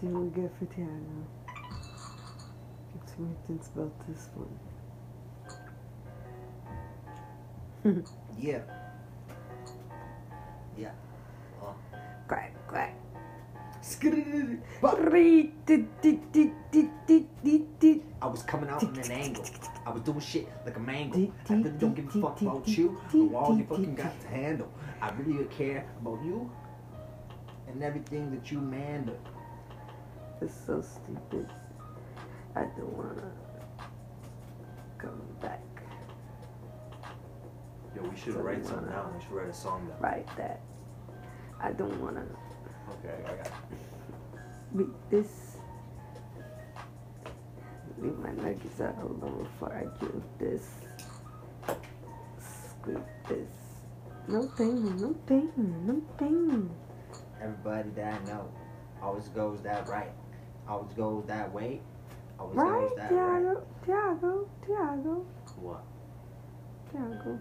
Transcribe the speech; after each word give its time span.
see 0.00 0.06
what 0.06 0.22
we 0.22 0.30
get 0.30 0.50
for 0.58 0.64
Tiago. 0.66 0.90
Let's 2.94 3.12
see 3.12 3.22
what 3.22 3.66
about 3.74 4.08
this 4.08 4.28
one. 4.34 4.58
Yeah. 8.38 8.60
Yeah. 10.78 10.92
Uh. 11.62 11.72
quack, 12.28 12.52
quack. 12.68 12.94
I 18.22 18.26
was 18.26 18.42
coming 18.42 18.70
out 18.70 18.80
from 18.80 18.94
an 18.94 19.10
angle. 19.10 19.44
I 19.84 19.90
was 19.90 20.02
doing 20.02 20.20
shit 20.20 20.48
like 20.64 20.76
a 20.76 20.80
mango. 20.80 21.32
I 21.48 21.54
really 21.54 21.70
don't 21.70 21.94
give 21.94 22.14
a 22.14 22.20
fuck 22.20 22.40
about 22.40 22.68
you 22.68 23.00
or 23.14 23.42
all 23.42 23.58
you 23.58 23.64
fucking 23.64 23.94
got 23.94 24.20
to 24.20 24.28
handle. 24.28 24.68
I 25.00 25.10
really 25.12 25.44
care 25.46 25.86
about 26.00 26.22
you 26.24 26.50
and 27.68 27.82
everything 27.82 28.30
that 28.30 28.50
you 28.50 28.60
mandle. 28.60 29.18
It's 30.40 30.54
so 30.66 30.80
stupid. 30.80 31.48
I 32.56 32.62
don't 32.76 32.96
wanna 32.96 33.30
come 34.98 35.20
back. 35.40 35.60
Yo, 37.94 38.02
we 38.02 38.16
should 38.16 38.34
write 38.36 38.64
something 38.64 38.90
down. 38.90 39.14
We 39.14 39.20
should 39.22 39.32
write 39.32 39.48
a 39.48 39.54
song 39.54 39.86
down. 39.86 40.00
Right 40.00 40.26
that. 40.36 40.60
I 41.60 41.72
don't 41.72 42.00
wanna 42.00 42.24
Okay, 43.04 43.14
I 43.24 43.34
got 43.36 43.46
it. 44.78 45.10
this. 45.10 45.56
Leave 47.98 48.18
my 48.18 48.32
nuggets 48.32 48.80
out 48.80 48.96
alone 49.02 49.42
before 49.44 49.72
I 49.74 49.84
do 50.00 50.22
this. 50.38 50.70
Squeak 52.38 52.96
this. 53.28 53.48
No 54.26 54.46
pain, 54.56 54.96
no 54.96 55.12
pain, 55.26 55.52
no 55.86 56.00
pain. 56.18 56.70
Everybody 57.42 57.90
that 57.90 58.22
I 58.22 58.24
know 58.26 58.48
always 59.02 59.28
goes 59.28 59.60
that 59.62 59.88
right. 59.88 60.10
Always 60.70 60.92
goes 60.94 61.24
that 61.26 61.52
way. 61.52 61.80
Always 62.38 62.56
Right, 62.56 62.88
goes 62.88 62.96
that 62.96 63.10
right. 63.10 63.42
Tiago, 63.42 63.66
Tiago, 63.84 64.48
Tiago, 64.64 65.26
What? 65.58 65.82
Tiago. 66.92 67.40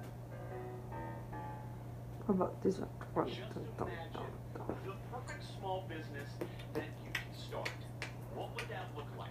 How 2.25 2.33
about 2.33 2.58
this 2.63 2.80
one? 2.80 2.89
One, 3.13 3.27
Just 3.27 3.41
dun, 3.53 3.61
dun, 3.77 3.86
imagine 3.88 4.13
dun, 4.13 4.66
dun. 4.66 4.75
the 4.81 4.95
perfect 5.13 5.44
small 5.45 5.86
business 5.88 6.25
that 6.73 6.89
you 7.05 7.11
can 7.13 7.30
start. 7.38 7.69
What 8.33 8.49
would 8.58 8.66
that 8.73 8.89
look 8.97 9.05
like? 9.13 9.30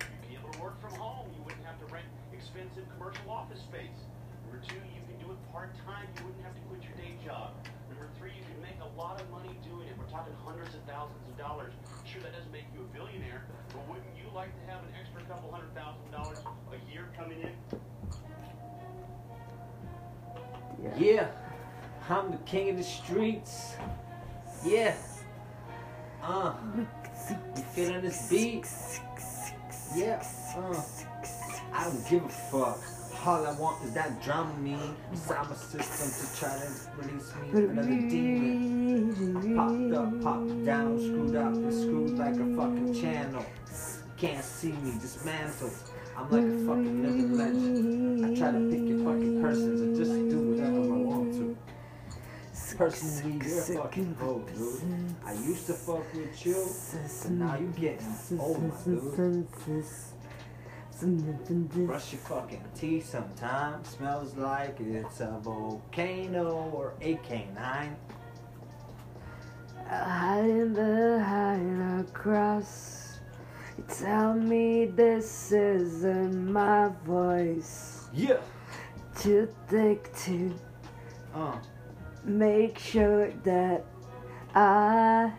You'd 0.00 0.24
be 0.24 0.40
able 0.40 0.48
to 0.56 0.60
work 0.64 0.80
from 0.80 0.96
home. 0.96 1.28
You 1.36 1.44
wouldn't 1.44 1.64
have 1.68 1.76
to 1.84 1.92
rent 1.92 2.08
expensive 2.32 2.88
commercial 2.96 3.28
office 3.28 3.60
space. 3.60 4.00
Number 4.48 4.64
two, 4.64 4.80
you 4.96 5.04
can 5.04 5.20
do 5.20 5.28
it 5.32 5.40
part-time. 5.52 6.08
You 6.16 6.24
wouldn't 6.24 6.44
have 6.48 6.56
to 6.56 6.62
quit 6.72 6.80
your 6.88 6.96
day 6.96 7.12
job. 7.20 7.52
Number 7.92 8.08
three, 8.16 8.32
you 8.32 8.44
can 8.48 8.64
make 8.64 8.80
a 8.80 8.88
lot 8.96 9.20
of 9.20 9.28
money 9.28 9.52
doing 9.60 9.92
it. 9.92 9.94
We're 10.00 10.08
talking 10.08 10.32
hundreds 10.40 10.72
of 10.72 10.80
thousands 10.88 11.20
of 11.28 11.36
dollars. 11.36 11.76
Billionaire, 13.40 13.44
but 13.72 13.88
wouldn't 13.88 14.06
you 14.16 14.30
like 14.34 14.50
to 14.54 14.72
have 14.72 14.82
an 14.82 14.88
extra 15.00 15.22
couple 15.22 15.50
hundred 15.50 15.74
thousand 15.74 16.10
dollars 16.10 16.38
a 16.72 16.92
year 16.92 17.08
coming 17.16 17.40
in? 17.40 17.52
Yeah. 20.82 20.96
Yeah, 20.96 21.28
I'm 22.08 22.30
the 22.30 22.38
king 22.38 22.70
of 22.70 22.76
the 22.76 22.82
streets. 22.82 23.74
Yeah. 24.64 24.94
Uh, 26.22 26.54
you 26.76 27.62
feeling 27.74 28.02
this 28.02 28.28
beat? 28.28 28.66
Yeah. 29.92 30.22
Uh, 30.56 30.80
I 31.72 31.82
don't 31.82 32.08
give 32.08 32.24
a 32.24 32.28
fuck. 32.28 32.78
All 33.22 33.46
I 33.46 33.52
want 33.52 33.84
is 33.84 33.92
that 33.92 34.22
Dramamine 34.22 34.94
inside 35.12 35.46
my 35.50 35.54
system 35.54 36.08
to 36.08 36.40
try 36.40 36.56
to 36.58 36.66
release 36.96 37.34
me 37.36 37.64
another 37.64 37.88
demon. 38.08 39.56
Popped 39.56 39.92
up, 39.92 40.22
popped 40.22 40.64
down, 40.64 40.98
screwed 40.98 41.36
up 41.36 41.52
and 41.52 41.74
screwed 41.74 42.18
like 42.18 42.34
a 42.34 42.56
fucking 42.56 42.94
channel. 42.98 43.44
Can't 44.16 44.42
see 44.42 44.72
me, 44.72 44.92
dismantled. 44.98 45.72
I'm 46.16 46.30
like 46.30 46.44
a 46.44 46.66
fucking 46.66 47.02
living 47.02 47.36
legend. 47.36 48.24
I 48.24 48.34
try 48.38 48.52
to 48.52 48.70
pick 48.70 48.88
your 48.88 49.04
fucking 49.04 49.42
persons 49.42 49.80
and 49.82 49.96
just 49.96 50.12
do 50.12 50.52
whatever 50.52 50.78
I 50.78 50.96
want 50.96 51.32
to. 51.34 51.56
Personally, 52.78 53.46
you're 53.46 53.82
fucking 53.82 54.16
hoe, 54.18 54.42
dude. 54.56 54.80
I 55.26 55.32
used 55.34 55.66
to 55.66 55.74
fuck 55.74 56.10
with 56.14 56.46
you, 56.46 56.66
but 57.22 57.30
now 57.32 57.58
you 57.58 57.66
getting 57.78 58.38
old, 58.38 58.62
my 58.62 58.74
dude. 58.82 59.46
Brush 61.02 62.12
your 62.12 62.20
fucking 62.20 62.62
teeth 62.74 63.08
sometimes. 63.08 63.88
Smells 63.88 64.36
like 64.36 64.78
it's 64.80 65.20
a 65.20 65.38
volcano 65.42 66.70
or 66.74 66.92
a 67.00 67.14
canine. 67.26 67.96
Hiding 69.88 70.74
behind 70.74 72.00
a 72.00 72.04
cross. 72.12 73.18
You 73.78 73.84
tell 73.88 74.34
me 74.34 74.86
this 74.86 75.52
isn't 75.52 76.52
my 76.52 76.90
voice. 77.06 78.08
Yeah. 78.12 78.40
Too 79.18 79.48
thick 79.68 80.14
to 80.24 80.54
Uh. 81.34 81.56
make 82.24 82.78
sure 82.78 83.30
that 83.44 83.86
I 84.54 85.32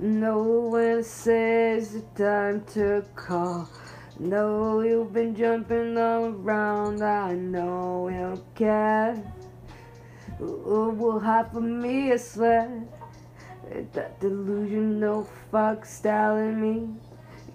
know 0.00 0.42
when 0.70 0.98
it 0.98 1.04
says 1.06 1.92
the 1.92 2.00
time 2.16 2.64
to 2.74 3.04
call. 3.14 3.68
Know 4.18 4.80
you've 4.80 5.12
been 5.12 5.36
jumping 5.36 5.96
all 5.96 6.24
around. 6.26 7.02
I 7.04 7.34
know 7.34 8.08
you 8.08 8.18
don't 8.18 8.54
care. 8.56 9.14
Ooh, 10.40 10.92
will 10.96 11.20
half 11.20 11.54
of 11.54 11.62
me, 11.62 12.10
I 12.12 12.16
swear. 12.16 12.82
That 13.92 14.18
delusional 14.18 15.22
fuck 15.52 15.86
styling 15.86 16.60
me. 16.60 16.88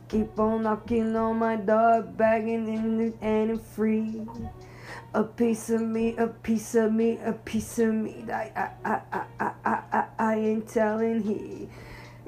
Keep 0.08 0.40
on 0.40 0.64
knocking 0.64 1.14
on 1.18 1.40
my 1.40 1.58
door, 1.58 2.02
begging 2.02 2.70
and 2.70 3.14
and 3.22 3.62
free. 3.62 4.22
A 5.14 5.24
piece 5.24 5.70
of 5.70 5.82
me, 5.82 6.16
a 6.16 6.28
piece 6.28 6.76
of 6.76 6.94
me, 6.94 7.20
a 7.26 7.34
piece 7.34 7.78
of 7.80 7.94
me. 7.94 8.24
I, 8.32 8.52
I, 8.56 8.70
I, 8.86 9.02
I, 9.12 9.52
I, 9.66 9.82
I, 9.92 10.06
I 10.18 10.36
ain't 10.36 10.70
telling 10.70 11.24
he. 11.24 11.68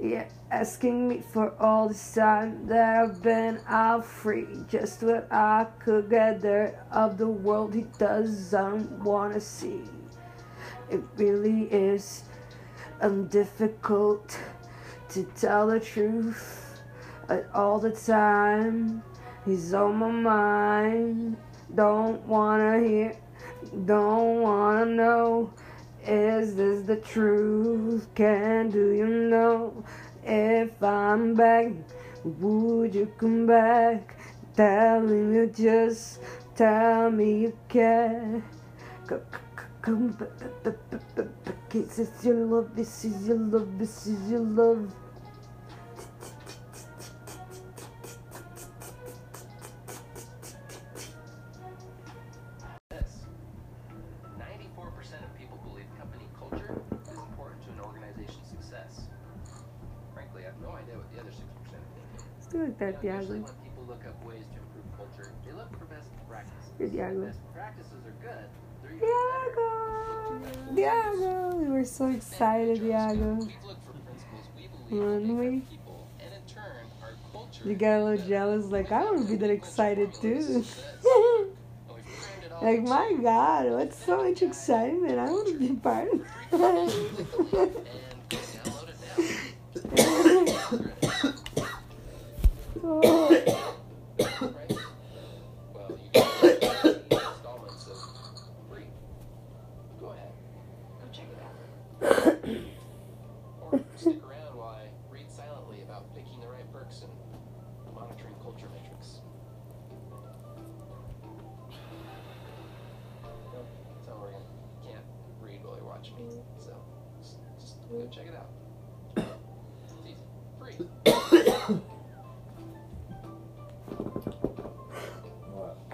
Yeah, 0.02 0.28
asking 0.52 1.08
me 1.08 1.24
for 1.32 1.54
all 1.58 1.88
this 1.88 2.14
time 2.14 2.68
that 2.68 3.00
I've 3.00 3.24
been 3.24 3.62
out 3.68 4.06
free. 4.06 4.48
Just 4.68 5.02
what 5.04 5.32
I 5.32 5.68
could 5.80 6.10
gather 6.10 6.78
of 6.92 7.18
the 7.18 7.28
world 7.28 7.74
he 7.74 7.86
doesn't 7.98 8.92
wanna 9.04 9.40
see. 9.40 9.84
It 10.90 11.02
really 11.16 11.64
is 11.72 12.24
um, 13.00 13.28
difficult 13.28 14.38
to 15.10 15.24
tell 15.40 15.68
the 15.68 15.80
truth 15.80 16.82
uh, 17.30 17.40
all 17.54 17.80
the 17.80 17.92
time. 17.92 19.02
He's 19.46 19.74
on 19.74 19.96
my 19.96 20.12
mind. 20.12 21.38
Don't 21.74 22.22
wanna 22.24 22.80
hear, 22.80 23.18
don't 23.86 24.42
wanna 24.42 24.86
know. 24.86 25.54
Is 26.08 26.56
this 26.56 26.86
the 26.86 26.98
truth? 26.98 28.08
Can 28.14 28.70
do 28.70 28.92
you 28.92 29.08
know 29.08 29.84
if 30.24 30.84
I'm 30.84 31.34
back? 31.34 31.72
Would 32.24 32.94
you 32.94 33.12
come 33.18 33.48
back? 33.48 34.16
Telling 34.56 35.34
you 35.34 35.48
just 35.48 36.20
tell 36.56 37.10
me 37.10 37.40
you 37.40 37.58
care. 37.68 38.44
Come 39.82 40.10
back, 40.10 40.30
this 41.70 42.00
is 42.00 42.24
your 42.24 42.36
love, 42.36 42.76
this 42.76 43.06
is 43.06 43.28
your 43.28 43.38
love, 43.38 43.80
this 43.80 44.06
is 44.06 44.32
your 44.32 44.42
love. 44.42 44.94
People 55.56 55.72
believe 55.72 55.86
company 55.98 56.26
culture 56.38 56.82
is 57.12 57.18
important 57.18 57.64
to 57.64 57.70
an 57.72 57.80
organization's 57.82 58.48
success. 58.50 59.02
Frankly, 60.14 60.44
I 60.44 60.46
have 60.46 60.60
no 60.62 60.70
idea 60.72 60.96
what 60.98 61.08
the 61.14 61.20
other 61.22 61.32
6% 61.32 61.40
think. 61.40 61.84
Let's 62.36 62.48
do 62.48 62.58
like 62.64 62.78
that, 62.80 63.04
You 63.04 63.10
know, 63.12 63.16
Diago. 63.20 63.30
when 63.30 63.44
people 63.64 63.84
look 63.88 64.04
up 64.06 64.26
ways 64.26 64.44
to 64.54 64.58
improve 64.60 64.88
culture, 64.98 65.32
they 65.46 65.52
look 65.54 65.72
for 65.80 65.86
best 65.86 66.10
practices. 66.28 66.72
Good, 66.78 66.92
Diago. 66.94 67.26
Best 67.28 67.40
practices 67.54 68.02
are 68.06 68.18
good. 68.22 68.48
They're 68.84 68.94
usually 68.94 69.12
better. 69.12 70.76
Diago! 70.76 70.76
Diago! 70.76 71.56
We 71.56 71.70
were 71.70 71.86
so 71.86 72.08
excited, 72.08 72.80
Diago. 72.82 73.40
We 73.40 73.56
look 73.68 73.80
for 73.86 73.94
principles 74.04 74.46
we 74.56 74.68
believe 74.68 74.92
will 74.92 75.00
Weren't 75.00 75.28
we? 75.28 75.46
our 75.48 75.52
people, 75.72 76.08
and 76.20 76.34
in 76.34 76.42
turn, 76.54 76.86
our 77.02 77.14
culture. 77.32 77.64
You 77.68 77.76
got 77.76 78.00
a 78.00 78.04
little 78.04 78.28
jealous, 78.28 78.66
like, 78.66 78.92
I 78.92 79.04
want 79.06 79.20
to 79.24 79.28
be 79.32 79.36
that 79.38 79.50
excited 79.50 80.14
too. 80.14 80.64
And 81.88 81.96
we've 81.96 82.06
framed 82.06 82.44
it 82.44 82.45
all 82.45 82.45
like, 82.62 82.84
my 82.84 83.14
God, 83.22 83.72
what's 83.72 83.98
so 83.98 84.24
much 84.24 84.42
excitement? 84.42 85.20
I 85.20 85.26
want 85.26 85.48
to 85.48 85.60
be 85.60 85.76
part 85.76 86.10
of 86.12 86.22
and 86.52 87.76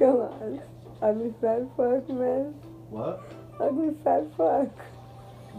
Come 0.01 0.17
on. 0.17 0.59
Ugly 0.99 1.31
fat 1.39 1.61
fuck, 1.77 2.09
man. 2.09 2.55
What? 2.89 3.21
Ugly 3.59 3.93
fat 4.03 4.25
fuck. 4.35 4.73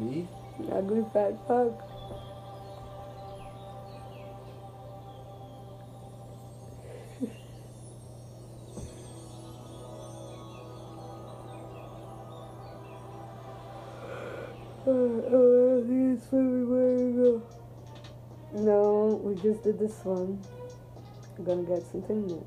Me? 0.00 0.26
Ugly 0.72 1.04
fat 1.12 1.38
fuck. 1.46 1.78
Oh, 14.84 15.78
I 15.78 15.86
think 15.86 16.18
it's 16.18 16.30
to 16.30 17.14
go. 17.14 17.42
No, 18.54 19.20
we 19.22 19.36
just 19.36 19.62
did 19.62 19.78
this 19.78 20.04
one. 20.04 20.42
We're 21.38 21.44
gonna 21.44 21.62
get 21.62 21.86
something 21.86 22.26
new. 22.26 22.44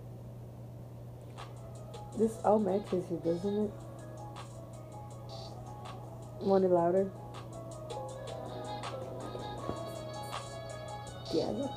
This 2.18 2.38
all 2.46 2.60
matches 2.60 3.04
you, 3.12 3.22
doesn't 3.26 3.66
it? 3.66 3.72
Want 6.42 6.64
it 6.64 6.72
louder? 6.72 7.12
Yeah. 11.34 11.68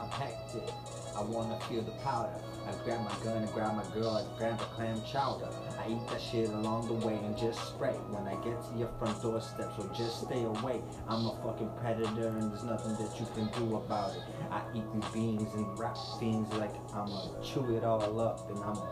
I'm 0.00 0.08
hectic. 0.08 0.72
I 1.14 1.22
wanna 1.22 1.60
feel 1.68 1.82
the 1.82 1.90
powder. 2.02 2.45
I 2.66 2.74
grab 2.84 3.04
my 3.04 3.14
gun 3.24 3.42
and 3.42 3.52
grab 3.52 3.76
my 3.76 3.84
girl 3.94 4.10
I 4.10 4.38
grab 4.38 4.58
the 4.58 4.64
clam 4.64 5.00
chowder. 5.04 5.48
I 5.78 5.88
eat 5.88 6.08
that 6.08 6.20
shit 6.20 6.48
along 6.48 6.88
the 6.88 6.94
way 7.06 7.14
and 7.14 7.36
just 7.36 7.60
spray. 7.68 7.94
When 8.10 8.26
I 8.26 8.34
get 8.42 8.58
to 8.58 8.78
your 8.78 8.88
front 8.98 9.22
doorstep, 9.22 9.70
so 9.76 9.88
just 9.96 10.26
stay 10.26 10.42
away. 10.42 10.82
I'm 11.08 11.26
a 11.26 11.38
fucking 11.42 11.70
predator 11.80 12.28
and 12.28 12.50
there's 12.50 12.64
nothing 12.64 12.96
that 12.98 13.14
you 13.20 13.26
can 13.34 13.46
do 13.54 13.76
about 13.76 14.16
it. 14.16 14.22
I 14.50 14.62
eat 14.74 14.84
these 14.92 15.10
beans 15.12 15.54
and 15.54 15.78
wrap 15.78 15.96
things 16.18 16.52
like 16.54 16.74
I'ma 16.92 17.40
chew 17.42 17.76
it 17.76 17.84
all 17.84 18.20
up 18.20 18.50
and 18.50 18.58
I'ma 18.58 18.86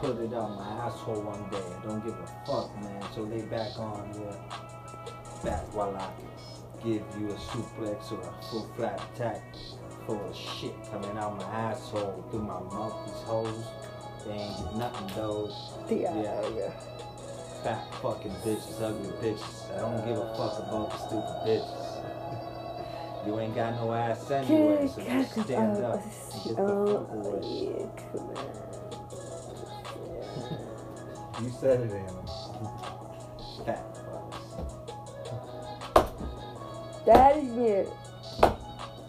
put 0.00 0.16
it 0.18 0.32
on 0.32 0.56
my 0.56 0.86
asshole 0.86 1.20
one 1.20 1.44
day. 1.50 1.60
I 1.60 1.86
don't 1.86 2.02
give 2.04 2.14
a 2.14 2.26
fuck, 2.46 2.72
man. 2.80 3.02
So 3.14 3.22
lay 3.22 3.42
back 3.42 3.78
on 3.78 4.14
your 4.14 4.32
back 5.44 5.74
while 5.74 5.94
I 5.96 6.08
give 6.82 7.04
you 7.20 7.28
a 7.28 7.36
suplex 7.36 8.12
or 8.12 8.20
a 8.20 8.42
full 8.50 8.66
flat 8.76 9.00
attack 9.12 9.42
full 10.10 10.28
of 10.28 10.34
shit 10.36 10.74
coming 10.90 11.16
out 11.16 11.36
my 11.38 11.44
asshole 11.44 12.24
through 12.30 12.42
my 12.42 12.58
mouth. 12.74 13.06
These 13.06 13.22
hoes, 13.22 13.64
they 14.26 14.32
ain't 14.32 14.56
get 14.56 14.74
nothing 14.74 15.06
though. 15.14 15.46
Uh, 15.48 15.94
yeah. 15.94 16.48
Yeah. 16.56 16.72
Fat 17.62 17.94
fucking 18.02 18.32
bitches, 18.42 18.80
ugly 18.82 19.10
bitches. 19.22 19.70
I 19.72 19.78
don't 19.78 20.04
give 20.04 20.18
a 20.18 20.34
fuck 20.36 20.58
about 20.66 20.90
the 20.90 20.96
stupid 20.98 21.36
bitches. 21.46 23.26
you 23.26 23.38
ain't 23.38 23.54
got 23.54 23.74
no 23.74 23.92
ass 23.92 24.30
anyway, 24.32 24.88
so 24.88 25.00
just 25.04 25.30
stand 25.44 25.76
up. 25.84 26.02
and 26.02 26.42
Get 26.42 26.56
the 26.56 26.56
fuck 26.56 26.58
Oh, 26.58 27.06
away. 27.12 27.40
yeah, 27.78 27.86
come 28.10 28.26
on. 28.30 28.48
You 31.44 31.50
said 31.60 31.80
it, 31.82 31.92
Anna. 31.92 32.24
Fat 33.64 33.84
fucks. 33.94 34.48
That 37.06 37.36
is 37.36 37.56
it. 37.56 37.88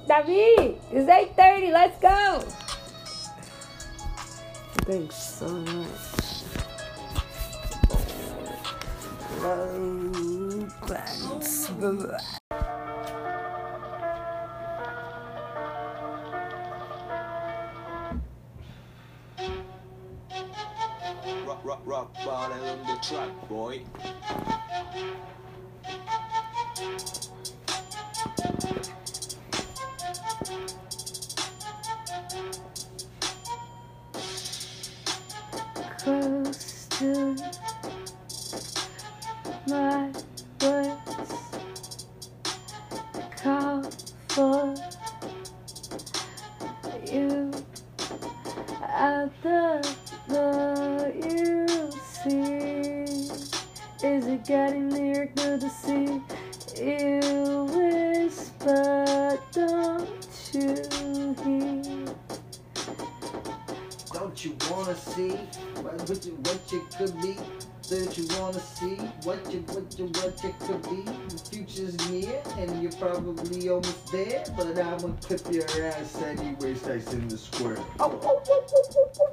David, 0.08 0.80
it's 0.92 1.10
8.30, 1.10 1.72
let's 1.72 2.00
go. 2.02 2.40
Thanks 4.86 5.16
so 5.16 5.48
much. 5.48 5.88
Hello, 9.40 10.68
friends. 10.86 11.70
Rock, 21.46 21.62
rock, 21.64 21.82
rock, 21.86 22.14
bottle 22.26 22.70
on 22.70 22.80
the 22.88 22.98
track, 23.02 23.30
boy. 23.48 23.82
Is 54.32 54.38
it 54.38 54.46
getting 54.46 54.88
near 54.88 55.26
to 55.36 55.70
see? 55.70 56.22
You 56.82 57.66
whisper, 57.66 59.38
don't 59.52 60.08
you 60.54 61.36
hear? 61.44 62.16
Don't 64.14 64.46
you 64.46 64.56
wanna 64.70 64.96
see 64.96 65.32
what, 65.82 66.08
what, 66.08 66.26
you, 66.26 66.32
what 66.32 66.72
you 66.72 66.88
could 66.98 67.22
be? 67.22 67.36
Don't 67.90 68.18
you 68.18 68.26
wanna 68.40 68.60
see 68.62 68.96
what 69.24 69.52
you 69.52 69.60
what 69.68 70.00
you 70.00 70.06
what 70.06 70.42
you 70.42 70.56
could 70.62 70.82
be? 70.84 71.04
The 71.04 71.50
future's 71.52 72.10
near 72.10 72.42
and 72.58 72.82
you're 72.82 72.94
probably 72.94 73.68
almost 73.68 74.12
there, 74.14 74.46
but 74.56 74.80
I'ma 74.80 75.10
clip 75.20 75.42
your 75.52 75.66
ass 75.84 76.22
anyways. 76.22 76.84
That's 76.84 77.12
in 77.12 77.28
the 77.28 77.38
square. 77.38 77.76
Oh, 78.00 78.18
oh, 78.24 78.42
oh, 78.48 79.31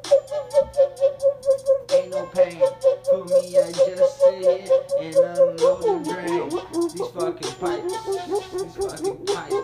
Ain't 1.90 2.10
no 2.10 2.26
pain 2.26 2.60
for 3.04 3.24
me. 3.24 3.58
I 3.58 3.72
just 3.72 4.20
sit 4.20 4.34
here 4.42 4.58
and 5.00 5.16
unload 5.16 5.84
and 5.84 6.04
drain 6.04 6.48
these 6.50 7.08
fucking 7.08 7.54
pipes. 7.58 7.92
These 8.06 8.74
fucking 8.76 9.18
pipes. 9.24 9.54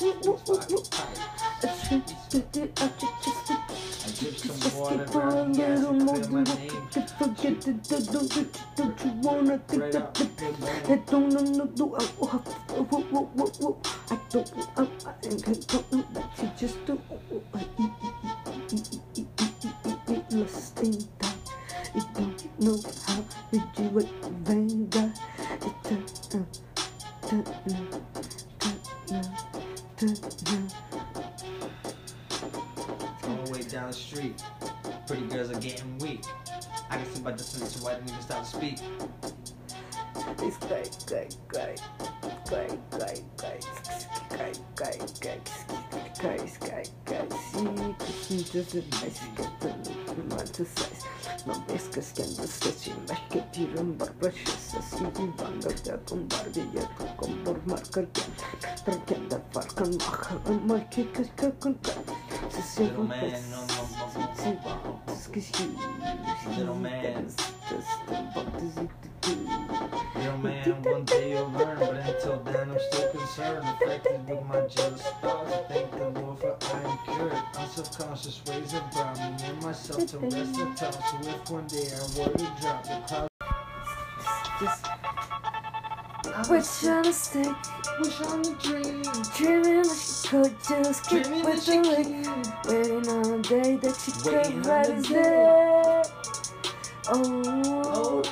These 0.00 0.16
fucking 0.46 0.84
pipes. 0.90 1.28
I 4.00 4.10
drip 4.18 4.36
some 4.38 4.78
water 4.78 5.04
around 5.14 5.52
gas 5.56 5.84
and 5.84 6.08
clear 6.08 6.28
my 6.30 6.42
name. 6.44 6.88
Don't 8.76 9.04
you 9.04 9.12
wanna 9.22 9.58
think 9.68 9.92
that. 9.92 10.06
I 10.88 10.96
don't 11.10 11.28
know, 11.28 11.40
no, 11.42 11.64
no, 11.76 11.96
I, 11.96 11.98
oh, 12.20 12.42
oh, 12.70 12.84
oh, 12.90 13.06
oh, 13.12 13.28
oh, 13.38 13.52
oh, 13.62 13.76
I 14.10 14.18
don't, 14.30 14.48
I, 14.76 14.86
don't 15.66 15.92
know 15.92 16.04
that 16.14 16.28
you 16.38 16.48
just 16.58 16.78
do. 16.86 16.98
E, 20.30 20.40
in 20.40 20.46
time. 20.46 21.38
You 21.94 22.02
don't 22.14 22.60
know 22.60 22.78
how 23.06 23.24
wait 23.92 24.08
venga. 24.42 25.12
It, 25.62 25.92
uh, 25.92 25.98
uh. 26.32 27.38
All 33.22 33.44
the 33.44 33.50
way 33.50 33.62
down 33.62 33.88
the 33.88 33.92
street. 33.92 34.42
Pretty 35.06 35.26
girls 35.28 35.50
are 35.50 35.60
getting 35.60 35.98
weak. 35.98 36.24
I 36.90 36.96
can 36.96 37.06
see 37.14 37.22
by 37.22 37.32
distance, 37.32 37.76
so 37.76 37.84
why 37.84 37.94
didn't 37.94 38.10
even 38.10 38.22
stop 38.22 38.44
to 38.44 38.50
speak? 38.50 38.78
It's 40.40 40.56
great, 40.58 40.96
great, 41.06 41.36
great, 41.48 41.80
great, 42.46 42.90
great, 42.90 43.22
great, 43.38 43.64
great, 44.28 44.58
great, 44.76 45.00
great, 45.20 45.50
great, 46.20 46.60
great, 46.60 46.90
great. 47.06 48.02
See, 48.02 48.44
just 48.44 48.74
a 48.74 48.82
nice 48.90 49.20
get 49.36 49.60
the 49.60 49.77
exercise. 50.58 51.04
No 51.46 51.64
ves 51.66 51.84
que 51.84 52.00
este 52.00 52.22
anestesión, 52.22 52.98
Young 69.28 70.42
man, 70.42 70.82
one 70.82 71.04
day 71.04 71.30
you'll 71.32 71.50
learn, 71.50 71.78
but 71.78 71.96
until 71.96 72.40
then 72.44 72.70
I'm 72.70 72.78
still 72.90 73.10
concerned, 73.12 73.68
affected 73.68 74.28
with 74.28 74.44
my 74.44 74.60
jealous 74.66 75.02
thoughts. 75.02 75.52
I 75.52 75.62
thank 75.68 75.90
the 75.92 76.08
Lord 76.20 76.38
for 76.38 76.56
I 76.62 76.80
am 76.82 76.98
cured. 77.04 77.32
Unsubconscious 77.54 78.48
ways 78.48 78.72
have 78.72 78.90
brought 78.92 79.18
me 79.18 79.36
and 79.46 79.62
myself 79.62 80.06
to 80.06 80.18
rest 80.18 80.54
the 80.54 80.74
top. 80.76 80.94
So 80.94 81.28
if 81.28 81.50
one 81.50 81.66
day 81.66 81.88
I 81.92 82.00
were 82.18 82.32
to 82.32 82.62
drop 82.62 82.84
the 82.84 83.04
cloud, 83.06 83.28
Just 84.60 84.86
wish 86.50 86.84
on 86.86 87.06
a 87.06 87.12
stick, 87.12 87.56
wish 88.00 88.20
on 88.22 88.40
a 88.40 88.54
dream, 88.62 89.02
dreaming 89.36 89.82
that 89.82 89.96
she 90.22 90.28
could 90.28 90.56
just 90.68 91.10
keep 91.10 91.24
dreaming 91.24 91.44
with 91.44 91.66
the 91.66 91.76
lick, 91.82 92.66
waiting 92.66 93.08
on 93.10 93.40
a 93.40 93.42
day 93.42 93.76
that 93.76 93.96
she 93.96 94.12
could 94.12 94.66
right 94.66 94.88
as 94.88 95.08
day. 95.08 96.02
Oh 97.08 97.42
Oh, 97.84 98.22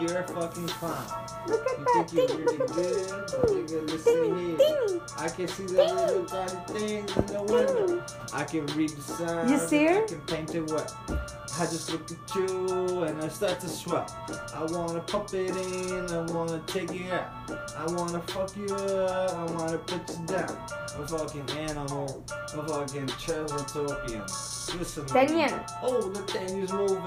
You're 0.00 0.18
a 0.18 0.28
fucking 0.28 0.68
clown. 0.68 1.06
Look 1.46 1.66
at 1.68 1.78
You 1.78 1.84
that 1.94 2.10
think 2.10 2.30
thing. 2.30 2.38
you're 2.38 2.46
Look 2.46 2.48
really 2.48 2.62
at 2.62 2.72
good? 2.72 3.28
that 3.28 3.46
Nigga, 3.48 3.90
listen 3.90 4.22
Ding, 4.22 4.36
here. 4.36 4.56
ding. 4.58 5.01
I 5.18 5.28
can 5.28 5.46
see 5.48 5.64
the 5.66 5.84
little 5.84 6.24
tiny 6.24 6.50
things 6.66 7.16
in 7.16 7.26
the 7.26 7.42
window. 7.42 8.04
I 8.32 8.44
can 8.44 8.66
read 8.68 8.90
the 8.90 9.02
signs. 9.02 9.50
You 9.50 9.58
see 9.58 9.84
her? 9.86 10.02
I 10.02 10.06
can 10.06 10.20
paint 10.22 10.54
it 10.54 10.70
wet. 10.70 10.92
I 11.08 11.66
just 11.66 11.92
look 11.92 12.10
at 12.10 12.34
you 12.34 13.02
and 13.02 13.22
I 13.22 13.28
start 13.28 13.60
to 13.60 13.68
swell. 13.68 14.06
I 14.54 14.64
wanna 14.64 15.00
pump 15.00 15.34
it 15.34 15.54
in, 15.54 16.10
I 16.10 16.22
wanna 16.32 16.62
take 16.66 16.90
it 16.90 17.12
out. 17.12 17.50
I 17.76 17.84
wanna 17.92 18.20
fuck 18.22 18.56
you 18.56 18.66
up, 18.74 19.34
I 19.34 19.44
wanna 19.52 19.78
put 19.78 20.08
you 20.08 20.26
down. 20.26 20.56
A 20.98 21.06
fucking 21.06 21.50
animal, 21.58 22.24
a 22.30 22.68
fucking 22.68 23.06
Triceratopian. 23.06 24.78
Listen. 24.78 25.06
Daniel. 25.06 25.60
Oh, 25.82 26.08
the 26.08 26.22
thing 26.22 26.62
is 26.62 26.72
moving. 26.72 26.98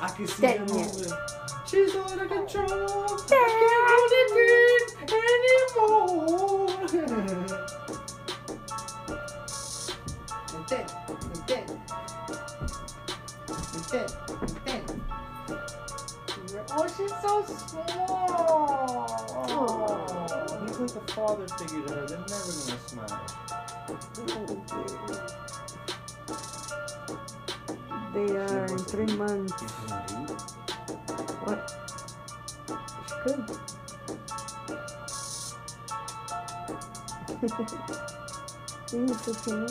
I 0.00 0.08
can 0.08 0.26
see 0.26 0.42
Daniel. 0.42 0.64
it 0.64 0.72
moving. 0.72 1.12
She's 1.66 1.94
out 1.96 2.12
of 2.12 2.28
control. 2.28 2.64
I 2.64 3.22
can't 3.28 3.88
hold 3.88 4.12
it 4.12 4.32
in 4.32 4.81
anymore. 5.10 6.62
Oh, 16.74 16.86
she's 16.86 17.12
so 17.20 17.44
small. 17.44 19.06
Oh. 19.50 20.66
He's 20.66 20.78
like 20.80 20.96
a 20.96 21.12
father 21.12 21.46
figure 21.48 21.86
to 21.86 21.92
her. 21.92 22.06
They're 22.06 22.18
never 22.18 22.52
gonna 22.52 22.78
smile. 22.86 23.26
They 28.14 28.28
are 28.36 28.64
in 28.66 28.78
three 28.78 29.12
months. 29.16 29.62
What? 31.44 31.58
It's 33.02 33.14
good. 33.24 33.42
It's. 37.42 37.74
Ding. 38.92 39.68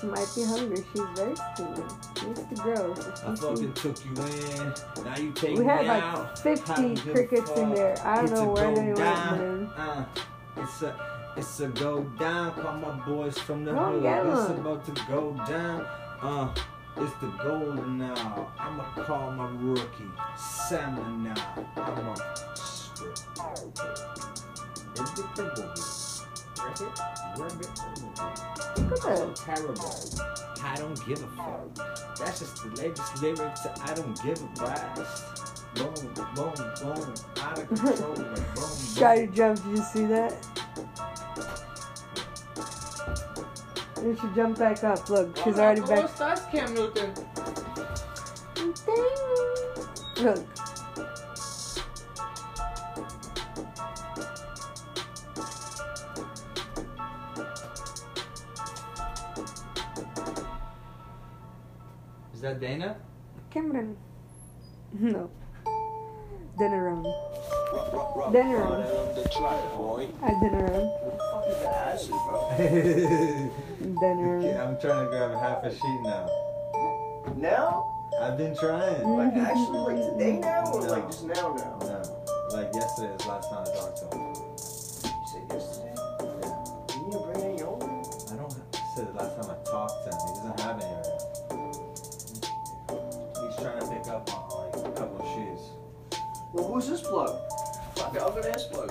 She 0.00 0.06
might 0.06 0.28
be 0.34 0.42
hungry. 0.44 0.84
She's 0.92 1.02
very 1.14 1.36
skinny. 1.36 2.09
Needs 2.30 2.48
to 2.48 2.54
grow. 2.62 2.94
I 3.26 3.34
fucking 3.34 3.72
took 3.74 4.04
you 4.04 4.10
in. 4.12 4.74
Now 5.04 5.16
you 5.16 5.32
take 5.32 5.58
We 5.58 5.64
had 5.64 5.86
like 5.86 6.02
out. 6.02 6.38
50 6.38 6.72
I 6.72 6.76
don't 6.76 6.94
give 6.94 7.06
a 7.06 7.12
crickets 7.12 7.50
in 7.52 7.74
there. 7.74 7.96
I 8.06 8.16
don't 8.16 8.24
It's 8.24 8.32
know 8.34 8.52
where 8.52 8.74
they 8.74 8.92
went. 8.92 9.70
Uh, 9.76 10.04
it's 10.56 10.82
a 10.82 10.94
it's 11.36 11.60
a 11.60 11.68
go 11.68 12.02
down. 12.18 12.52
Call 12.54 12.76
my 12.76 13.06
boys 13.06 13.38
from 13.38 13.64
the 13.64 13.72
hood. 13.74 14.04
It's 14.04 14.50
about 14.50 14.84
to 14.86 14.92
go 15.08 15.32
down. 15.48 15.86
Uh, 16.22 16.54
it's 16.96 17.12
the 17.20 17.28
golden 17.42 17.98
now. 17.98 18.52
I'ma 18.58 18.84
call 19.04 19.30
my 19.32 19.50
rookie 19.60 20.04
salmon 20.36 21.24
now. 21.24 21.54
I'm 21.76 22.08
a 22.08 22.16
strip. 22.56 23.18
It's 24.96 25.10
the 25.12 25.22
triple. 25.34 25.74
Rabbit, 26.62 26.98
rabbit, 27.38 27.70
rabbit. 28.18 28.78
Look 28.78 28.92
at 28.92 28.98
So 29.02 29.26
that. 29.26 29.36
terrible. 29.36 29.94
I 30.62 30.76
don't 30.76 31.06
give 31.06 31.22
a 31.22 31.28
fuck. 31.28 32.09
That's 32.20 32.40
just 32.40 32.62
the 32.62 32.68
latest 32.82 33.22
lyrics. 33.22 33.66
I 33.66 33.94
don't 33.94 34.22
give 34.22 34.42
a 34.42 34.46
blast. 34.56 35.74
Boom, 35.74 35.94
boom, 36.14 36.24
boom. 36.34 37.14
Out 37.38 37.58
of 37.58 37.68
control. 37.68 38.14
like 38.14 38.26
boom, 38.26 38.44
boom. 38.54 38.94
Try 38.96 39.26
to 39.26 39.32
jump. 39.32 39.62
Did 39.62 39.70
you 39.78 39.84
see 39.84 40.06
that? 40.06 40.46
You 44.02 44.16
should 44.16 44.34
jump 44.34 44.58
back 44.58 44.84
up. 44.84 45.08
Look, 45.08 45.36
she's 45.38 45.58
already 45.58 45.80
back. 45.82 46.16
That's 46.16 46.44
Cam 46.46 46.74
Newton. 46.74 47.14
Look. 50.22 50.59
Is 62.40 62.44
that 62.44 62.58
Dana? 62.58 62.96
Cameron. 63.50 63.98
No. 64.98 65.30
Track, 69.30 69.60
boy. 69.76 70.08
I 70.22 70.30
then 70.40 70.54
around. 70.54 70.88
Then 74.00 74.18
around. 74.18 74.56
I'm 74.56 74.80
trying 74.80 75.04
to 75.04 75.10
grab 75.10 75.32
half 75.38 75.64
a 75.64 75.70
sheet 75.70 76.00
now. 76.02 76.26
Now? 77.36 78.08
I've 78.22 78.38
been 78.38 78.56
trying. 78.56 79.06
Like 79.06 79.36
actually 79.36 79.78
like 79.78 80.12
today 80.12 80.38
now 80.38 80.64
or 80.72 80.80
No. 80.80 80.86
like 80.92 81.06
just 81.08 81.26
now 81.26 81.54
now? 81.54 81.76
No, 81.82 82.02
like 82.54 82.72
yesterday 82.72 83.12
was 83.12 83.20
the 83.20 83.28
last 83.28 83.50
time 83.50 83.66
I 83.68 83.70
talked 83.76 83.96
to 84.12 84.16
him. 84.16 84.49
Who's 96.80 96.88
this 96.88 97.02
plug? 97.02 97.36
Fuck 97.94 98.16
I'll 98.18 98.30
go 98.30 98.40
to 98.40 98.48
this 98.48 98.64
plug. 98.64 98.90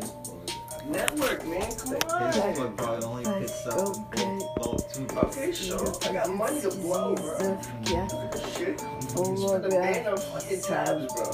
His 0.00 0.10
plug. 0.10 0.90
Network 0.90 1.46
man, 1.46 1.70
come 1.78 1.94
on. 2.10 2.32
His 2.32 2.56
plug 2.58 2.76
probably 2.76 3.04
only 3.04 3.24
picks 3.40 3.66
up 3.68 3.78
Okay. 4.08 4.38
both 4.56 4.92
two. 4.92 5.06
Okay, 5.18 5.52
so 5.52 6.00
I 6.08 6.12
got 6.12 6.34
money 6.34 6.60
to 6.62 6.70
blow, 6.70 7.14
bro. 7.14 7.60
Yeah. 7.84 8.08
Shit. 8.56 8.82
Oh, 9.16 9.36
Spend 9.36 9.64
a 9.66 9.68
my 9.68 9.76
band 9.76 10.04
God. 10.04 10.12
on 10.12 10.18
fucking 10.18 10.62
tabs, 10.62 11.14
bro. 11.14 11.30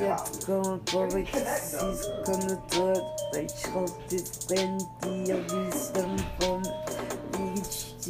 Jag 0.00 0.18
kommer 0.46 0.78
på 0.78 1.10
precis 1.32 2.08
kunde 2.26 2.56
ta 2.70 2.94
dig 3.32 3.48
skottet 3.48 4.28
skämt 4.48 4.88
i 5.06 5.32
och 5.32 5.44
visdom 5.66 6.18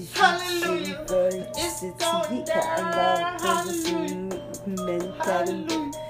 från 0.07 0.27
Hallelujah, 0.27 1.47
it's 1.57 1.81
going 1.99 2.45
down, 2.45 3.41
hallelujah, 3.41 5.15
hallelujah. 5.25 6.10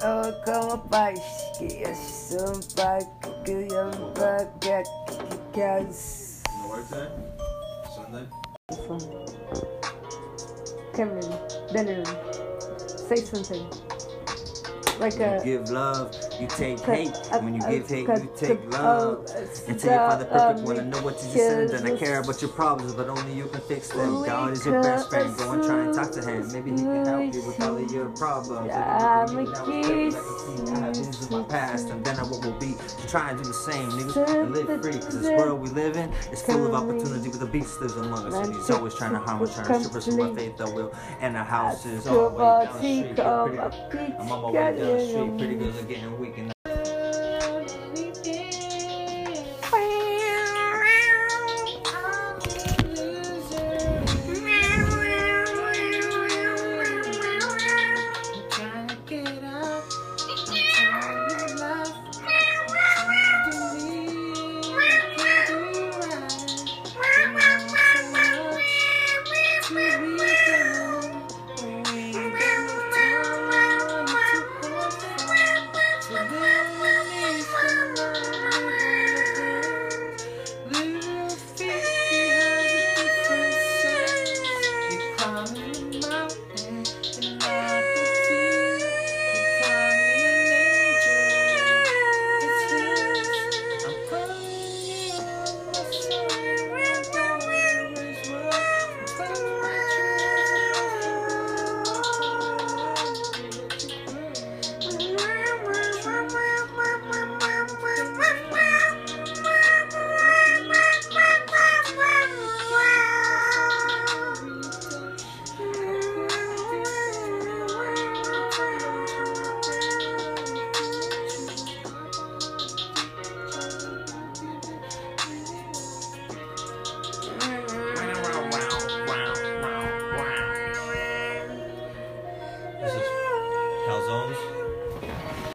naar 0.00 0.26
Oh, 0.26 0.44
kom 0.44 0.70
op, 0.70 0.90
meisje, 0.90 1.88
als 1.88 2.28
je 2.28 2.38
zo'n 2.38 2.62
pak, 2.74 3.04
kun 3.44 3.58
je 3.58 3.78
een 3.78 4.12
pak, 4.12 4.46
kijk, 4.58 4.88
kijk, 5.52 5.90
The 5.90 6.66
work 6.68 6.86
today? 6.88 7.08
Sunday? 7.94 8.26
Cameron, 10.92 11.38
dinner, 11.72 12.04
say 13.08 13.16
something. 13.16 13.89
Like 15.00 15.18
When 15.18 15.28
a 15.28 15.38
you 15.38 15.44
give 15.44 15.70
love, 15.70 16.14
you 16.40 16.46
take 16.46 16.80
hate. 16.80 17.16
When 17.42 17.54
you 17.54 17.60
give 17.62 17.88
hate, 17.88 18.06
you 18.08 18.30
take 18.36 18.72
love. 18.72 19.26
Until 19.66 19.92
you 19.92 19.98
find 19.98 20.20
the 20.20 20.26
perfect 20.26 20.58
stop, 20.58 20.60
one, 20.60 20.80
I 20.80 20.84
know 20.84 21.02
what 21.02 21.14
you 21.16 21.22
just 21.22 21.34
said, 21.34 21.70
and 21.70 21.86
I 21.88 21.96
care 21.96 22.20
about 22.20 22.40
your 22.42 22.50
problems, 22.50 22.94
but 22.94 23.08
only 23.08 23.32
you 23.34 23.46
can 23.48 23.60
fix 23.62 23.88
them. 23.88 24.24
God 24.24 24.52
is 24.52 24.64
your 24.66 24.82
best 24.82 25.10
friend. 25.10 25.36
Go 25.36 25.52
and 25.52 25.64
try 25.64 25.80
and 25.84 25.94
talk 25.94 26.12
to 26.12 26.22
him. 26.22 26.52
Maybe 26.52 26.70
he 26.72 26.76
can 26.78 27.04
help 27.06 27.34
you 27.34 27.42
with 27.46 27.60
all 27.62 27.76
of 27.76 27.90
your 27.90 28.10
problems. 28.10 28.66
Yeah, 28.68 29.24
If 29.24 29.32
you 29.32 29.38
I'm 29.38 29.46
a 29.46 29.50
that, 29.50 29.60
I 29.60 30.12
can 30.12 30.66
see 30.66 30.72
I 30.72 30.78
have 30.80 30.96
visions 30.96 31.22
of 31.24 31.30
my 31.30 31.42
past, 31.44 31.88
and 31.88 32.04
then 32.04 32.18
I 32.18 32.22
what 32.24 32.44
will 32.44 32.58
be 32.58 32.74
to 32.74 33.08
try 33.08 33.30
and 33.30 33.38
do 33.42 33.44
the 33.48 33.54
same, 33.54 33.90
niggas, 33.90 34.28
and 34.28 34.54
live 34.54 34.82
free. 34.82 34.92
Cause 35.00 35.20
this 35.20 35.30
world 35.38 35.60
we 35.60 35.68
live 35.70 35.96
in 35.96 36.10
is 36.32 36.42
full 36.42 36.66
of 36.66 36.74
opportunity, 36.74 37.28
but 37.30 37.40
the 37.40 37.46
beast 37.46 37.80
lives 37.80 37.96
among 37.96 38.26
us, 38.26 38.34
and 38.46 38.54
he's 38.54 38.70
always 38.70 38.94
trying 38.94 39.12
to 39.12 39.18
harm 39.18 39.42
us, 39.42 39.54
trying 39.54 39.68
to 39.68 39.80
strip 39.80 39.94
us 39.96 40.06
from 40.06 40.20
our 40.20 40.34
faith, 40.34 40.60
our 40.60 40.70
will, 40.74 40.94
and 41.20 41.36
our 41.36 41.44
house 41.44 41.86
is 41.86 42.06
all 42.06 42.30
the 42.30 42.36
way 42.36 43.12
down 43.14 43.56
the 43.56 43.70
street. 43.88 44.14
I'm 44.18 44.32
on 44.32 44.42
my 44.42 44.50
way 44.50 44.76
down 44.76 44.89
the 44.92 45.06
street. 45.06 45.38
Pretty 45.38 45.54
girls 45.54 45.76
are 45.76 45.86
getting 45.86 46.18
weak, 46.18 46.38
and 46.38 46.52